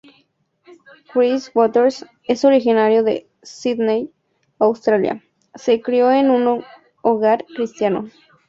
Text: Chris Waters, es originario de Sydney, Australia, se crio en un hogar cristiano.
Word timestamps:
Chris 1.13 1.51
Waters, 1.53 2.07
es 2.23 2.43
originario 2.43 3.03
de 3.03 3.29
Sydney, 3.43 4.09
Australia, 4.57 5.23
se 5.53 5.79
crio 5.79 6.09
en 6.11 6.31
un 6.31 6.65
hogar 7.03 7.45
cristiano. 7.55 8.09